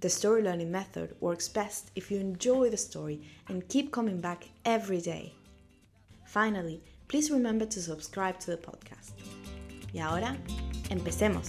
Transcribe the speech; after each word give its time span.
the 0.00 0.08
story 0.08 0.42
learning 0.42 0.70
method 0.70 1.14
works 1.20 1.48
best 1.48 1.90
if 1.94 2.10
you 2.10 2.18
enjoy 2.18 2.70
the 2.70 2.76
story 2.76 3.20
and 3.48 3.68
keep 3.68 3.90
coming 3.90 4.20
back 4.20 4.48
every 4.64 5.00
day. 5.00 5.32
Finally, 6.26 6.82
please 7.08 7.30
remember 7.30 7.66
to 7.66 7.80
subscribe 7.80 8.38
to 8.40 8.50
the 8.50 8.56
podcast. 8.56 9.12
Y 9.92 10.00
ahora, 10.00 10.36
empecemos. 10.90 11.48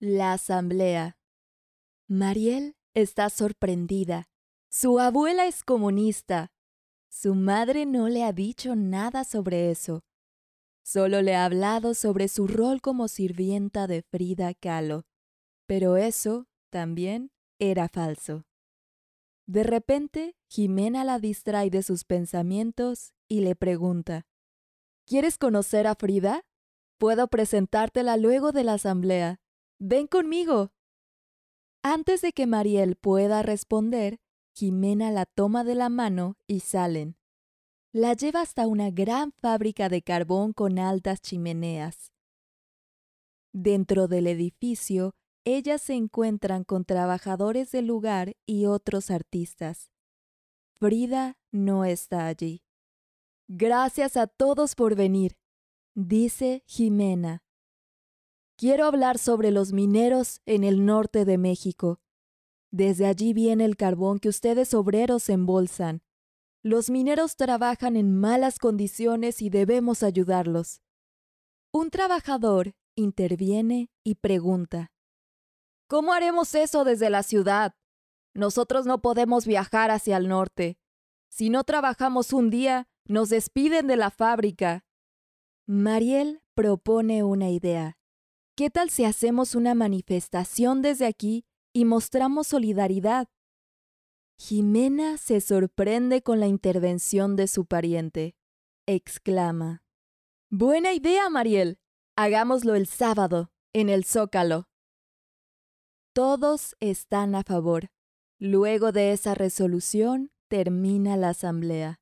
La 0.00 0.32
asamblea. 0.32 1.18
Mariel 2.08 2.74
está 2.94 3.28
sorprendida. 3.28 4.24
Su 4.70 4.98
abuela 4.98 5.46
es 5.46 5.62
comunista. 5.62 6.52
Su 7.10 7.34
madre 7.34 7.86
no 7.86 8.08
le 8.08 8.24
ha 8.24 8.32
dicho 8.32 8.74
nada 8.76 9.24
sobre 9.24 9.70
eso. 9.70 10.00
Solo 10.82 11.22
le 11.22 11.34
ha 11.36 11.44
hablado 11.44 11.94
sobre 11.94 12.28
su 12.28 12.46
rol 12.46 12.80
como 12.80 13.08
sirvienta 13.08 13.86
de 13.86 14.02
Frida 14.02 14.54
Kahlo. 14.54 15.06
Pero 15.66 15.96
eso 15.96 16.46
también 16.70 17.30
era 17.58 17.88
falso. 17.88 18.44
De 19.46 19.62
repente, 19.62 20.36
Jimena 20.48 21.04
la 21.04 21.18
distrae 21.18 21.70
de 21.70 21.82
sus 21.82 22.04
pensamientos 22.04 23.12
y 23.28 23.40
le 23.40 23.56
pregunta, 23.56 24.26
¿Quieres 25.06 25.38
conocer 25.38 25.88
a 25.88 25.96
Frida? 25.96 26.46
Puedo 26.98 27.26
presentártela 27.28 28.16
luego 28.16 28.52
de 28.52 28.62
la 28.62 28.74
asamblea. 28.74 29.40
Ven 29.80 30.06
conmigo. 30.06 30.72
Antes 31.82 32.20
de 32.20 32.32
que 32.32 32.46
Mariel 32.46 32.94
pueda 32.94 33.42
responder, 33.42 34.20
Jimena 34.54 35.10
la 35.10 35.26
toma 35.26 35.64
de 35.64 35.74
la 35.74 35.88
mano 35.88 36.36
y 36.46 36.60
salen. 36.60 37.16
La 37.92 38.14
lleva 38.14 38.42
hasta 38.42 38.68
una 38.68 38.90
gran 38.92 39.32
fábrica 39.32 39.88
de 39.88 40.00
carbón 40.00 40.52
con 40.52 40.78
altas 40.78 41.20
chimeneas. 41.20 42.12
Dentro 43.52 44.06
del 44.06 44.28
edificio, 44.28 45.10
ellas 45.44 45.82
se 45.82 45.94
encuentran 45.94 46.62
con 46.62 46.84
trabajadores 46.84 47.72
del 47.72 47.86
lugar 47.86 48.36
y 48.46 48.66
otros 48.66 49.10
artistas. 49.10 49.90
Frida 50.78 51.36
no 51.50 51.84
está 51.84 52.26
allí. 52.26 52.62
Gracias 53.48 54.16
a 54.16 54.28
todos 54.28 54.76
por 54.76 54.94
venir, 54.94 55.36
dice 55.96 56.62
Jimena. 56.66 57.42
Quiero 58.56 58.84
hablar 58.84 59.18
sobre 59.18 59.50
los 59.50 59.72
mineros 59.72 60.42
en 60.46 60.62
el 60.62 60.86
norte 60.86 61.24
de 61.24 61.38
México. 61.38 62.00
Desde 62.70 63.06
allí 63.06 63.32
viene 63.32 63.64
el 63.64 63.76
carbón 63.76 64.20
que 64.20 64.28
ustedes 64.28 64.74
obreros 64.74 65.28
embolsan. 65.28 66.02
Los 66.62 66.90
mineros 66.90 67.36
trabajan 67.36 67.96
en 67.96 68.14
malas 68.14 68.58
condiciones 68.58 69.42
y 69.42 69.50
debemos 69.50 70.02
ayudarlos. 70.02 70.82
Un 71.72 71.90
trabajador 71.90 72.74
interviene 72.94 73.90
y 74.04 74.16
pregunta, 74.16 74.92
¿Cómo 75.90 76.12
haremos 76.12 76.54
eso 76.54 76.84
desde 76.84 77.10
la 77.10 77.24
ciudad? 77.24 77.74
Nosotros 78.32 78.86
no 78.86 79.02
podemos 79.02 79.44
viajar 79.44 79.90
hacia 79.90 80.18
el 80.18 80.28
norte. 80.28 80.78
Si 81.28 81.50
no 81.50 81.64
trabajamos 81.64 82.32
un 82.32 82.48
día, 82.48 82.86
nos 83.06 83.28
despiden 83.28 83.88
de 83.88 83.96
la 83.96 84.12
fábrica. 84.12 84.84
Mariel 85.66 86.44
propone 86.54 87.24
una 87.24 87.50
idea. 87.50 87.98
¿Qué 88.54 88.70
tal 88.70 88.90
si 88.90 89.04
hacemos 89.04 89.56
una 89.56 89.74
manifestación 89.74 90.80
desde 90.80 91.06
aquí 91.06 91.44
y 91.72 91.84
mostramos 91.84 92.46
solidaridad? 92.46 93.26
Jimena 94.42 95.18
se 95.18 95.42
sorprende 95.42 96.22
con 96.22 96.40
la 96.40 96.46
intervención 96.46 97.36
de 97.36 97.46
su 97.46 97.66
pariente. 97.66 98.36
Exclama. 98.86 99.82
Buena 100.48 100.94
idea, 100.94 101.28
Mariel. 101.28 101.78
Hagámoslo 102.16 102.74
el 102.74 102.86
sábado, 102.86 103.52
en 103.74 103.90
el 103.90 104.06
Zócalo. 104.06 104.70
Todos 106.14 106.74
están 106.80 107.34
a 107.34 107.42
favor. 107.42 107.90
Luego 108.38 108.92
de 108.92 109.12
esa 109.12 109.34
resolución, 109.34 110.32
termina 110.48 111.18
la 111.18 111.28
asamblea. 111.28 112.00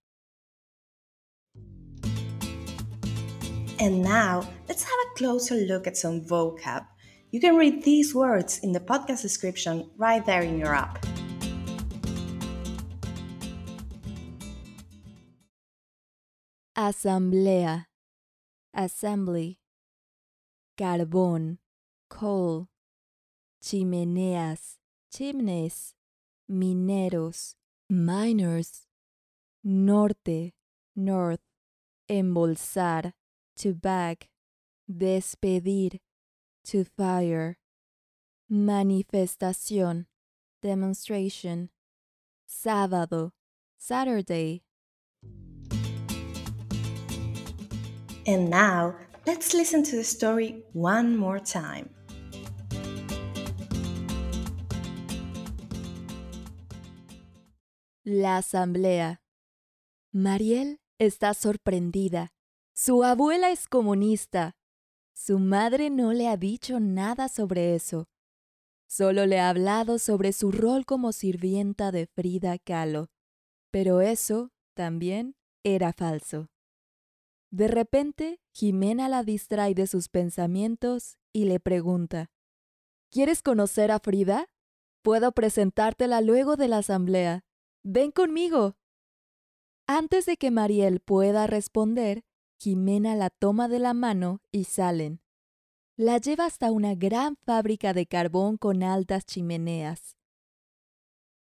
And 3.80 4.04
now, 4.04 4.42
let's 4.68 4.84
have 4.84 5.00
a 5.10 5.14
closer 5.16 5.56
look 5.66 5.88
at 5.88 5.96
some 5.96 6.20
vocab. 6.24 6.86
You 7.32 7.40
can 7.40 7.56
read 7.56 7.82
these 7.82 8.14
words 8.14 8.60
in 8.62 8.70
the 8.70 8.80
podcast 8.80 9.22
description 9.22 9.90
right 9.98 10.24
there 10.24 10.44
in 10.44 10.56
your 10.56 10.72
app. 10.72 11.07
Asamblea. 16.80 17.88
Assembly. 18.72 19.58
Carbón. 20.78 21.58
Coal. 22.08 22.68
Chimeneas. 23.60 24.78
Chimneys. 25.10 25.96
Mineros. 26.48 27.56
Miners. 27.90 28.86
Norte. 29.64 30.54
North. 30.94 31.42
Embolsar. 32.08 33.12
To 33.56 33.74
bag. 33.74 34.28
Despedir. 34.88 35.98
To 36.62 36.84
fire. 36.84 37.58
Manifestación. 38.48 40.06
Demonstration. 40.62 41.70
Sábado. 42.46 43.32
Saturday. 43.76 44.62
And 48.28 48.50
now, 48.50 48.94
let's 49.26 49.54
listen 49.54 49.82
to 49.84 49.96
the 49.96 50.04
story 50.04 50.62
one 50.74 51.16
more 51.16 51.40
time. 51.40 51.88
La 58.04 58.36
asamblea. 58.36 59.22
Mariel 60.12 60.78
está 60.98 61.32
sorprendida. 61.32 62.34
Su 62.74 63.02
abuela 63.02 63.50
es 63.50 63.66
comunista. 63.66 64.56
Su 65.14 65.38
madre 65.38 65.88
no 65.88 66.12
le 66.12 66.28
ha 66.28 66.36
dicho 66.36 66.80
nada 66.80 67.30
sobre 67.30 67.74
eso. 67.74 68.08
Solo 68.86 69.24
le 69.24 69.40
ha 69.40 69.48
hablado 69.48 69.98
sobre 69.98 70.34
su 70.34 70.52
rol 70.52 70.84
como 70.84 71.12
sirvienta 71.12 71.92
de 71.92 72.06
Frida 72.06 72.58
Kahlo. 72.58 73.08
Pero 73.70 74.02
eso 74.02 74.50
también 74.74 75.34
era 75.64 75.94
falso. 75.94 76.50
De 77.50 77.68
repente, 77.68 78.40
Jimena 78.52 79.08
la 79.08 79.22
distrae 79.22 79.74
de 79.74 79.86
sus 79.86 80.08
pensamientos 80.08 81.16
y 81.32 81.44
le 81.44 81.60
pregunta, 81.60 82.30
¿Quieres 83.10 83.40
conocer 83.40 83.90
a 83.90 84.00
Frida? 84.00 84.50
Puedo 85.02 85.32
presentártela 85.32 86.20
luego 86.20 86.56
de 86.56 86.68
la 86.68 86.78
asamblea. 86.78 87.44
Ven 87.82 88.10
conmigo. 88.10 88.76
Antes 89.86 90.26
de 90.26 90.36
que 90.36 90.50
Mariel 90.50 91.00
pueda 91.00 91.46
responder, 91.46 92.24
Jimena 92.60 93.14
la 93.14 93.30
toma 93.30 93.68
de 93.68 93.78
la 93.78 93.94
mano 93.94 94.42
y 94.50 94.64
salen. 94.64 95.22
La 95.96 96.18
lleva 96.18 96.44
hasta 96.44 96.70
una 96.70 96.94
gran 96.94 97.36
fábrica 97.36 97.94
de 97.94 98.06
carbón 98.06 98.58
con 98.58 98.82
altas 98.82 99.24
chimeneas. 99.24 100.16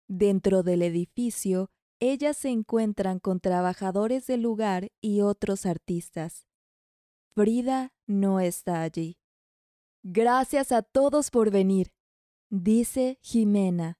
Dentro 0.07 0.63
del 0.63 0.81
edificio, 0.81 1.71
ellas 1.99 2.37
se 2.37 2.49
encuentran 2.49 3.19
con 3.19 3.39
trabajadores 3.39 4.27
del 4.27 4.41
lugar 4.41 4.91
y 5.01 5.21
otros 5.21 5.65
artistas. 5.65 6.47
Frida 7.35 7.93
no 8.07 8.39
está 8.39 8.81
allí. 8.81 9.17
Gracias 10.03 10.71
a 10.71 10.81
todos 10.81 11.29
por 11.31 11.51
venir. 11.51 11.93
Dice 12.49 13.19
Jimena. 13.21 13.99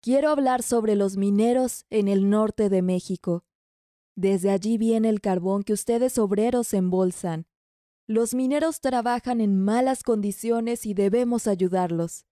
Quiero 0.00 0.30
hablar 0.30 0.62
sobre 0.62 0.96
los 0.96 1.16
mineros 1.16 1.84
en 1.90 2.08
el 2.08 2.30
norte 2.30 2.68
de 2.68 2.82
México. 2.82 3.44
Desde 4.16 4.50
allí 4.50 4.78
viene 4.78 5.08
el 5.08 5.20
carbón 5.20 5.62
que 5.62 5.72
ustedes 5.72 6.18
obreros 6.18 6.72
embolsan. 6.72 7.46
Los 8.06 8.32
mineros 8.32 8.80
trabajan 8.80 9.40
en 9.40 9.62
malas 9.62 10.02
condiciones 10.02 10.86
y 10.86 10.94
debemos 10.94 11.46
ayudarlos. 11.46 12.24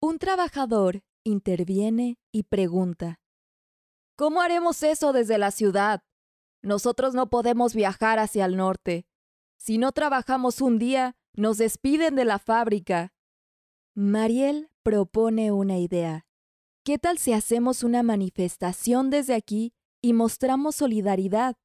Un 0.00 0.18
trabajador 0.18 1.02
interviene 1.24 2.18
y 2.30 2.42
pregunta, 2.42 3.21
¿Cómo 4.16 4.40
haremos 4.42 4.82
eso 4.82 5.12
desde 5.12 5.38
la 5.38 5.50
ciudad? 5.50 6.02
Nosotros 6.62 7.14
no 7.14 7.30
podemos 7.30 7.74
viajar 7.74 8.18
hacia 8.18 8.44
el 8.44 8.56
norte. 8.56 9.06
Si 9.56 9.78
no 9.78 9.92
trabajamos 9.92 10.60
un 10.60 10.78
día, 10.78 11.16
nos 11.34 11.58
despiden 11.58 12.14
de 12.14 12.24
la 12.24 12.38
fábrica. 12.38 13.12
Mariel 13.94 14.70
propone 14.82 15.52
una 15.52 15.78
idea. 15.78 16.26
¿Qué 16.84 16.98
tal 16.98 17.18
si 17.18 17.32
hacemos 17.32 17.82
una 17.82 18.02
manifestación 18.02 19.10
desde 19.10 19.34
aquí 19.34 19.72
y 20.00 20.12
mostramos 20.12 20.76
solidaridad? 20.76 21.56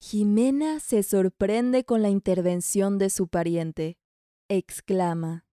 Jimena 0.00 0.80
se 0.80 1.02
sorprende 1.02 1.84
con 1.84 2.02
la 2.02 2.08
intervención 2.08 2.98
de 2.98 3.10
su 3.10 3.28
pariente. 3.28 3.98
Exclama. 4.48 5.46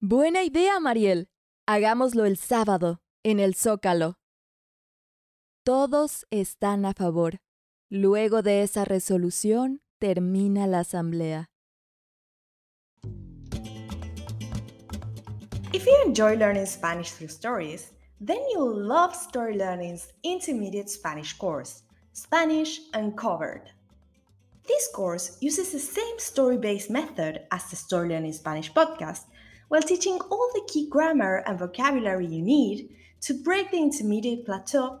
Buena 0.00 0.42
idea, 0.42 0.80
Mariel. 0.80 1.28
Hagámoslo 1.66 2.24
el 2.24 2.36
sábado, 2.36 3.00
en 3.22 3.40
el 3.40 3.54
Zócalo. 3.54 4.18
Todos 5.66 6.26
están 6.30 6.84
a 6.84 6.92
favor. 6.92 7.40
Luego 7.88 8.42
de 8.42 8.62
esa 8.62 8.84
resolución, 8.84 9.80
termina 9.98 10.66
la 10.66 10.80
asamblea. 10.80 11.48
If 15.72 15.86
you 15.86 15.96
enjoy 16.04 16.36
learning 16.36 16.66
Spanish 16.66 17.12
through 17.12 17.30
stories, 17.30 17.94
then 18.20 18.40
you'll 18.52 18.76
love 18.76 19.16
Story 19.16 19.56
Learning's 19.56 20.12
intermediate 20.22 20.90
Spanish 20.90 21.32
course, 21.38 21.84
Spanish 22.12 22.82
Uncovered. 22.92 23.70
This 24.68 24.90
course 24.94 25.38
uses 25.40 25.72
the 25.72 25.78
same 25.78 26.18
story 26.18 26.58
based 26.58 26.90
method 26.90 27.40
as 27.50 27.70
the 27.70 27.76
Story 27.76 28.10
Learning 28.10 28.34
Spanish 28.34 28.70
podcast, 28.70 29.22
while 29.68 29.80
teaching 29.80 30.20
all 30.30 30.50
the 30.52 30.68
key 30.68 30.90
grammar 30.90 31.42
and 31.46 31.58
vocabulary 31.58 32.26
you 32.26 32.42
need 32.42 32.90
to 33.22 33.32
break 33.42 33.70
the 33.70 33.78
intermediate 33.78 34.44
plateau 34.44 35.00